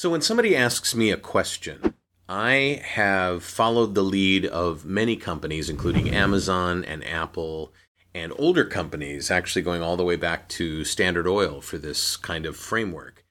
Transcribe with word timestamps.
So 0.00 0.08
when 0.08 0.22
somebody 0.22 0.56
asks 0.56 0.94
me 0.94 1.10
a 1.10 1.18
question, 1.18 1.92
I 2.26 2.80
have 2.82 3.44
followed 3.44 3.94
the 3.94 4.02
lead 4.02 4.46
of 4.46 4.86
many 4.86 5.14
companies, 5.14 5.68
including 5.68 6.08
Amazon 6.08 6.86
and 6.86 7.06
Apple, 7.06 7.74
and 8.14 8.32
older 8.38 8.64
companies, 8.64 9.30
actually 9.30 9.60
going 9.60 9.82
all 9.82 9.98
the 9.98 10.02
way 10.02 10.16
back 10.16 10.48
to 10.56 10.86
Standard 10.86 11.26
Oil 11.26 11.60
for 11.60 11.76
this 11.76 12.16
kind 12.16 12.46
of 12.46 12.56
framework. 12.56 13.26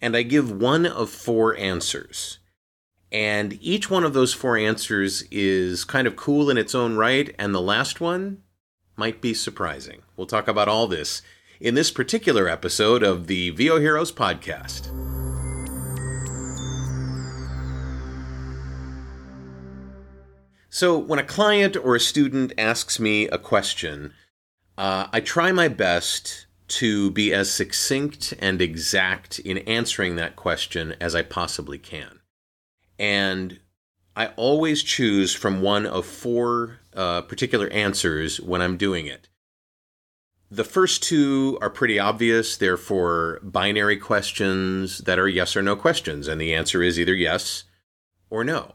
And 0.00 0.16
I 0.16 0.22
give 0.22 0.50
one 0.50 0.86
of 0.86 1.10
four 1.10 1.54
answers. 1.58 2.38
And 3.12 3.58
each 3.60 3.90
one 3.90 4.02
of 4.02 4.14
those 4.14 4.32
four 4.32 4.56
answers 4.56 5.22
is 5.30 5.84
kind 5.84 6.06
of 6.06 6.16
cool 6.16 6.48
in 6.48 6.56
its 6.56 6.74
own 6.74 6.96
right, 6.96 7.34
and 7.38 7.54
the 7.54 7.60
last 7.60 8.00
one 8.00 8.42
might 8.96 9.20
be 9.20 9.34
surprising. 9.34 10.00
We'll 10.16 10.26
talk 10.26 10.48
about 10.48 10.66
all 10.66 10.86
this 10.86 11.20
in 11.60 11.74
this 11.74 11.90
particular 11.90 12.48
episode 12.48 13.02
of 13.02 13.26
the 13.26 13.50
VO 13.50 13.80
Heroes 13.80 14.12
podcast. 14.12 15.05
So, 20.76 20.98
when 20.98 21.18
a 21.18 21.24
client 21.24 21.74
or 21.74 21.96
a 21.96 22.00
student 22.00 22.52
asks 22.58 23.00
me 23.00 23.28
a 23.28 23.38
question, 23.38 24.12
uh, 24.76 25.06
I 25.10 25.20
try 25.20 25.50
my 25.50 25.68
best 25.68 26.44
to 26.68 27.10
be 27.12 27.32
as 27.32 27.50
succinct 27.50 28.34
and 28.40 28.60
exact 28.60 29.38
in 29.38 29.56
answering 29.56 30.16
that 30.16 30.36
question 30.36 30.94
as 31.00 31.14
I 31.14 31.22
possibly 31.22 31.78
can. 31.78 32.20
And 32.98 33.58
I 34.14 34.26
always 34.36 34.82
choose 34.82 35.32
from 35.32 35.62
one 35.62 35.86
of 35.86 36.04
four 36.04 36.80
uh, 36.92 37.22
particular 37.22 37.70
answers 37.70 38.38
when 38.38 38.60
I'm 38.60 38.76
doing 38.76 39.06
it. 39.06 39.30
The 40.50 40.62
first 40.62 41.02
two 41.02 41.56
are 41.62 41.70
pretty 41.70 41.98
obvious. 41.98 42.54
They're 42.54 42.76
for 42.76 43.40
binary 43.42 43.96
questions 43.96 44.98
that 44.98 45.18
are 45.18 45.26
yes 45.26 45.56
or 45.56 45.62
no 45.62 45.74
questions, 45.74 46.28
and 46.28 46.38
the 46.38 46.54
answer 46.54 46.82
is 46.82 47.00
either 47.00 47.14
yes 47.14 47.64
or 48.28 48.44
no. 48.44 48.74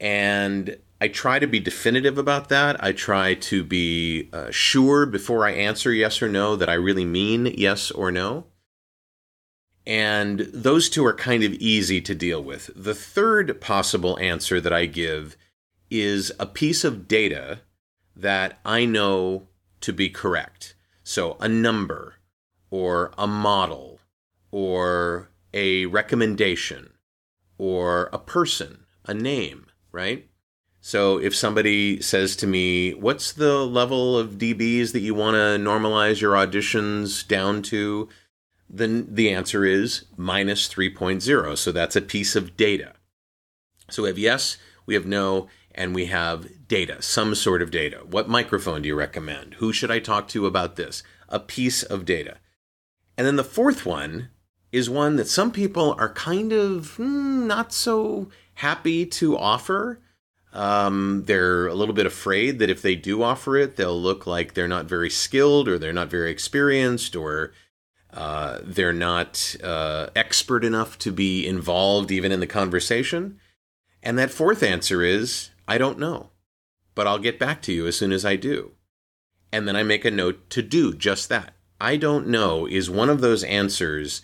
And 0.00 0.78
I 1.02 1.08
try 1.08 1.40
to 1.40 1.48
be 1.48 1.58
definitive 1.58 2.16
about 2.16 2.48
that. 2.50 2.76
I 2.80 2.92
try 2.92 3.34
to 3.34 3.64
be 3.64 4.28
uh, 4.32 4.52
sure 4.52 5.04
before 5.04 5.44
I 5.44 5.50
answer 5.50 5.92
yes 5.92 6.22
or 6.22 6.28
no 6.28 6.54
that 6.54 6.68
I 6.68 6.74
really 6.74 7.04
mean 7.04 7.46
yes 7.46 7.90
or 7.90 8.12
no. 8.12 8.44
And 9.84 10.48
those 10.54 10.88
two 10.88 11.04
are 11.04 11.12
kind 11.12 11.42
of 11.42 11.54
easy 11.54 12.00
to 12.02 12.14
deal 12.14 12.40
with. 12.40 12.70
The 12.76 12.94
third 12.94 13.60
possible 13.60 14.16
answer 14.20 14.60
that 14.60 14.72
I 14.72 14.86
give 14.86 15.36
is 15.90 16.30
a 16.38 16.46
piece 16.46 16.84
of 16.84 17.08
data 17.08 17.62
that 18.14 18.60
I 18.64 18.84
know 18.84 19.48
to 19.80 19.92
be 19.92 20.08
correct. 20.08 20.76
So 21.02 21.36
a 21.40 21.48
number 21.48 22.14
or 22.70 23.12
a 23.18 23.26
model 23.26 23.98
or 24.52 25.30
a 25.52 25.86
recommendation 25.86 26.92
or 27.58 28.08
a 28.12 28.18
person, 28.18 28.84
a 29.04 29.14
name, 29.14 29.66
right? 29.90 30.28
So 30.84 31.18
if 31.18 31.34
somebody 31.34 32.02
says 32.02 32.34
to 32.36 32.46
me, 32.46 32.92
"What's 32.92 33.32
the 33.32 33.64
level 33.64 34.18
of 34.18 34.36
dBs 34.36 34.90
that 34.92 35.00
you 35.00 35.14
want 35.14 35.36
to 35.36 35.62
normalize 35.62 36.20
your 36.20 36.34
auditions 36.34 37.26
down 37.26 37.62
to?" 37.62 38.08
then 38.68 39.06
the 39.14 39.30
answer 39.30 39.64
is 39.64 40.06
minus 40.16 40.66
3.0. 40.66 41.56
So 41.56 41.70
that's 41.70 41.94
a 41.94 42.00
piece 42.00 42.34
of 42.34 42.56
data. 42.56 42.94
So 43.90 44.02
we 44.02 44.08
have 44.08 44.18
yes, 44.18 44.56
we 44.86 44.94
have 44.94 45.06
no, 45.06 45.48
and 45.72 45.94
we 45.94 46.06
have 46.06 46.48
data, 46.66 47.00
some 47.00 47.34
sort 47.34 47.62
of 47.62 47.70
data. 47.70 47.98
What 47.98 48.28
microphone 48.28 48.82
do 48.82 48.88
you 48.88 48.94
recommend? 48.94 49.54
Who 49.54 49.72
should 49.72 49.90
I 49.90 50.00
talk 50.00 50.26
to 50.28 50.46
about 50.46 50.76
this? 50.76 51.02
A 51.28 51.38
piece 51.38 51.82
of 51.82 52.04
data. 52.04 52.38
And 53.16 53.26
then 53.26 53.36
the 53.36 53.44
fourth 53.44 53.86
one 53.86 54.30
is 54.72 54.90
one 54.90 55.16
that 55.16 55.28
some 55.28 55.52
people 55.52 55.94
are 55.98 56.12
kind 56.12 56.52
of 56.52 56.96
mm, 56.98 57.46
not 57.46 57.72
so 57.72 58.30
happy 58.54 59.04
to 59.04 59.36
offer 59.36 60.00
um, 60.52 61.24
they're 61.26 61.66
a 61.66 61.74
little 61.74 61.94
bit 61.94 62.06
afraid 62.06 62.58
that 62.58 62.70
if 62.70 62.82
they 62.82 62.94
do 62.94 63.22
offer 63.22 63.56
it, 63.56 63.76
they'll 63.76 64.00
look 64.00 64.26
like 64.26 64.54
they're 64.54 64.68
not 64.68 64.86
very 64.86 65.08
skilled 65.08 65.66
or 65.66 65.78
they're 65.78 65.92
not 65.92 66.10
very 66.10 66.30
experienced 66.30 67.16
or 67.16 67.52
uh, 68.12 68.58
they're 68.62 68.92
not 68.92 69.56
uh, 69.64 70.08
expert 70.14 70.64
enough 70.64 70.98
to 70.98 71.10
be 71.10 71.46
involved 71.46 72.10
even 72.10 72.30
in 72.30 72.40
the 72.40 72.46
conversation. 72.46 73.40
And 74.02 74.18
that 74.18 74.30
fourth 74.30 74.62
answer 74.62 75.02
is 75.02 75.50
I 75.66 75.78
don't 75.78 75.98
know, 75.98 76.30
but 76.94 77.06
I'll 77.06 77.18
get 77.18 77.38
back 77.38 77.62
to 77.62 77.72
you 77.72 77.86
as 77.86 77.96
soon 77.96 78.12
as 78.12 78.24
I 78.24 78.36
do. 78.36 78.72
And 79.50 79.66
then 79.66 79.76
I 79.76 79.82
make 79.82 80.04
a 80.04 80.10
note 80.10 80.50
to 80.50 80.62
do 80.62 80.92
just 80.92 81.28
that. 81.30 81.54
I 81.80 81.96
don't 81.96 82.28
know 82.28 82.66
is 82.66 82.90
one 82.90 83.08
of 83.10 83.20
those 83.20 83.42
answers 83.44 84.22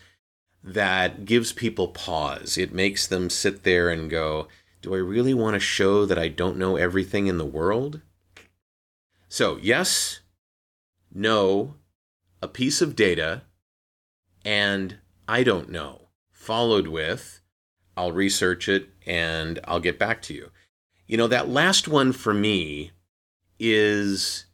that 0.63 1.25
gives 1.25 1.53
people 1.53 1.89
pause. 1.89 2.59
It 2.59 2.73
makes 2.73 3.07
them 3.07 3.31
sit 3.31 3.63
there 3.63 3.89
and 3.89 4.11
go, 4.11 4.49
do 4.83 4.95
I 4.95 4.99
really 4.99 5.35
want 5.35 5.55
to 5.55 5.61
show 5.61 6.05
that 6.07 6.19
I 6.19 6.29
don't 6.29 6.57
know 6.57 6.77
everything 6.77 7.27
in 7.27 7.39
the 7.39 7.45
world? 7.45 8.01
So, 9.29 9.59
yes, 9.61 10.21
no, 11.13 11.75
a 12.41 12.49
piece 12.49 12.81
of 12.81 12.97
data, 12.97 13.43
and 14.45 14.99
I 15.27 15.43
don't 15.43 15.71
know, 15.71 16.09
followed 16.31 16.89
with 16.89 17.41
I'll 17.99 18.13
research 18.13 18.69
it 18.69 18.91
and 19.07 19.59
I'll 19.65 19.81
get 19.81 19.99
back 19.99 20.23
to 20.23 20.35
you. 20.35 20.51
You 21.09 21.17
know, 21.17 21.27
that 21.27 21.49
last 21.49 21.89
one 21.89 22.13
for 22.13 22.33
me 22.33 22.93
is 23.59 24.47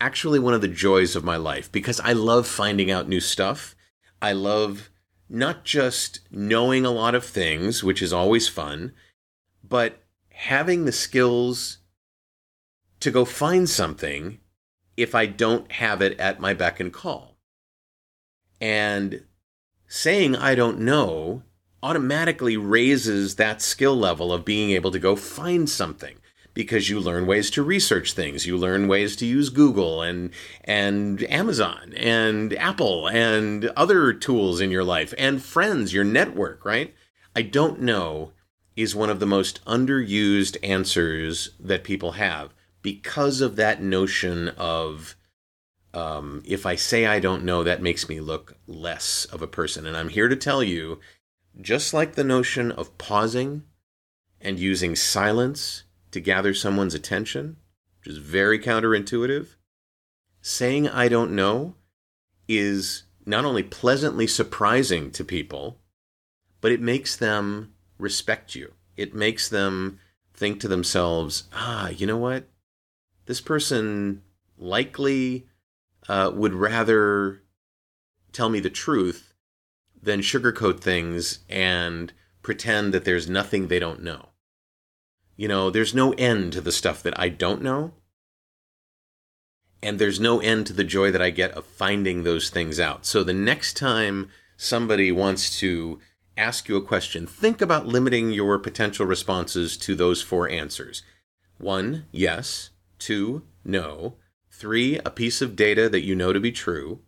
actually 0.00 0.40
one 0.40 0.52
of 0.52 0.62
the 0.62 0.68
joys 0.68 1.14
of 1.14 1.22
my 1.22 1.36
life 1.36 1.70
because 1.70 2.00
I 2.00 2.12
love 2.12 2.46
finding 2.48 2.90
out 2.90 3.08
new 3.08 3.20
stuff. 3.20 3.76
I 4.20 4.32
love 4.32 4.90
not 5.28 5.64
just 5.64 6.20
knowing 6.32 6.84
a 6.84 6.90
lot 6.90 7.14
of 7.14 7.24
things, 7.24 7.84
which 7.84 8.02
is 8.02 8.12
always 8.12 8.48
fun, 8.48 8.92
but 9.68 10.02
having 10.30 10.84
the 10.84 10.92
skills 10.92 11.78
to 13.00 13.10
go 13.10 13.24
find 13.24 13.68
something 13.68 14.40
if 14.96 15.14
I 15.14 15.26
don't 15.26 15.70
have 15.72 16.00
it 16.00 16.18
at 16.18 16.40
my 16.40 16.54
beck 16.54 16.80
and 16.80 16.92
call. 16.92 17.36
And 18.60 19.24
saying 19.86 20.36
I 20.36 20.54
don't 20.54 20.80
know 20.80 21.42
automatically 21.82 22.56
raises 22.56 23.36
that 23.36 23.62
skill 23.62 23.96
level 23.96 24.32
of 24.32 24.44
being 24.44 24.70
able 24.70 24.90
to 24.90 24.98
go 24.98 25.14
find 25.14 25.68
something 25.68 26.16
because 26.54 26.88
you 26.88 26.98
learn 26.98 27.26
ways 27.26 27.50
to 27.50 27.62
research 27.62 28.14
things 28.14 28.46
you 28.46 28.56
learn 28.56 28.88
ways 28.88 29.14
to 29.14 29.26
use 29.26 29.50
google 29.50 30.00
and 30.00 30.30
and 30.64 31.22
amazon 31.30 31.92
and 31.96 32.54
apple 32.54 33.06
and 33.08 33.66
other 33.76 34.12
tools 34.12 34.58
in 34.58 34.70
your 34.70 34.82
life 34.82 35.12
and 35.18 35.42
friends 35.42 35.92
your 35.92 36.02
network 36.02 36.64
right 36.64 36.94
i 37.36 37.42
don't 37.42 37.78
know 37.78 38.32
is 38.76 38.94
one 38.94 39.10
of 39.10 39.20
the 39.20 39.26
most 39.26 39.64
underused 39.64 40.56
answers 40.62 41.50
that 41.58 41.82
people 41.82 42.12
have 42.12 42.52
because 42.82 43.40
of 43.40 43.56
that 43.56 43.82
notion 43.82 44.50
of 44.50 45.16
um, 45.94 46.42
if 46.44 46.66
I 46.66 46.74
say 46.74 47.06
I 47.06 47.20
don't 47.20 47.42
know, 47.42 47.64
that 47.64 47.82
makes 47.82 48.06
me 48.06 48.20
look 48.20 48.58
less 48.66 49.24
of 49.24 49.40
a 49.40 49.46
person. 49.46 49.86
And 49.86 49.96
I'm 49.96 50.10
here 50.10 50.28
to 50.28 50.36
tell 50.36 50.62
you, 50.62 51.00
just 51.58 51.94
like 51.94 52.14
the 52.14 52.24
notion 52.24 52.70
of 52.70 52.98
pausing 52.98 53.62
and 54.38 54.58
using 54.58 54.94
silence 54.94 55.84
to 56.10 56.20
gather 56.20 56.52
someone's 56.52 56.94
attention, 56.94 57.56
which 57.98 58.12
is 58.12 58.18
very 58.18 58.58
counterintuitive, 58.58 59.56
saying 60.42 60.86
I 60.86 61.08
don't 61.08 61.34
know 61.34 61.76
is 62.46 63.04
not 63.24 63.46
only 63.46 63.62
pleasantly 63.62 64.26
surprising 64.26 65.10
to 65.12 65.24
people, 65.24 65.80
but 66.60 66.72
it 66.72 66.80
makes 66.80 67.16
them 67.16 67.72
respect 67.98 68.54
you. 68.54 68.74
It 68.96 69.14
makes 69.14 69.48
them 69.48 69.98
think 70.34 70.60
to 70.60 70.68
themselves, 70.68 71.44
ah, 71.52 71.88
you 71.88 72.06
know 72.06 72.16
what? 72.16 72.48
This 73.26 73.40
person 73.40 74.22
likely 74.58 75.46
uh, 76.08 76.30
would 76.34 76.54
rather 76.54 77.42
tell 78.32 78.48
me 78.48 78.60
the 78.60 78.70
truth 78.70 79.34
than 80.02 80.20
sugarcoat 80.20 80.80
things 80.80 81.40
and 81.48 82.12
pretend 82.42 82.94
that 82.94 83.04
there's 83.04 83.28
nothing 83.28 83.66
they 83.66 83.78
don't 83.78 84.02
know. 84.02 84.28
You 85.36 85.48
know, 85.48 85.70
there's 85.70 85.94
no 85.94 86.12
end 86.12 86.52
to 86.54 86.60
the 86.60 86.72
stuff 86.72 87.02
that 87.02 87.18
I 87.18 87.28
don't 87.28 87.62
know. 87.62 87.94
And 89.82 89.98
there's 89.98 90.18
no 90.18 90.40
end 90.40 90.66
to 90.68 90.72
the 90.72 90.84
joy 90.84 91.10
that 91.10 91.20
I 91.20 91.30
get 91.30 91.52
of 91.52 91.64
finding 91.64 92.22
those 92.22 92.48
things 92.48 92.80
out. 92.80 93.04
So 93.04 93.22
the 93.22 93.34
next 93.34 93.76
time 93.76 94.30
somebody 94.56 95.12
wants 95.12 95.58
to 95.60 96.00
ask 96.36 96.68
you 96.68 96.76
a 96.76 96.82
question, 96.82 97.26
think 97.26 97.60
about 97.60 97.86
limiting 97.86 98.30
your 98.30 98.58
potential 98.58 99.06
responses 99.06 99.76
to 99.78 99.94
those 99.94 100.22
four 100.22 100.48
answers. 100.48 101.02
One, 101.58 102.06
yes. 102.12 102.70
Two, 102.98 103.42
no. 103.64 104.16
Three, 104.50 104.98
a 104.98 105.10
piece 105.10 105.42
of 105.42 105.56
data 105.56 105.88
that 105.88 106.04
you 106.04 106.14
know 106.14 106.32
to 106.32 106.40
be 106.40 106.52
true. 106.52 107.00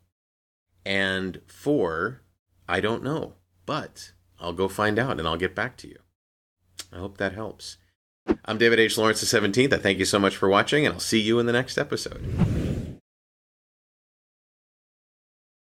And 0.84 1.40
four, 1.46 2.22
I 2.68 2.80
don't 2.80 3.02
know, 3.02 3.34
but 3.66 4.12
I'll 4.40 4.52
go 4.52 4.68
find 4.68 4.98
out 4.98 5.18
and 5.18 5.26
I'll 5.26 5.36
get 5.36 5.54
back 5.54 5.76
to 5.78 5.88
you. 5.88 5.98
I 6.92 6.98
hope 6.98 7.18
that 7.18 7.32
helps. 7.32 7.76
I'm 8.44 8.58
David 8.58 8.78
H. 8.78 8.98
Lawrence 8.98 9.20
the 9.20 9.40
17th. 9.40 9.72
I 9.72 9.78
thank 9.78 9.98
you 9.98 10.04
so 10.04 10.18
much 10.18 10.36
for 10.36 10.48
watching, 10.48 10.84
and 10.84 10.94
I'll 10.94 11.00
see 11.00 11.20
you 11.20 11.38
in 11.38 11.46
the 11.46 11.52
next 11.52 11.78
episode. 11.78 12.67